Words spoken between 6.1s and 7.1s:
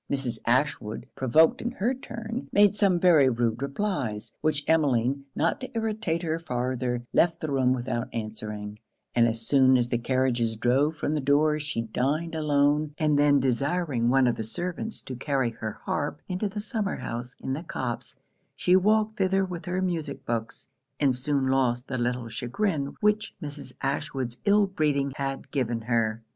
her farther,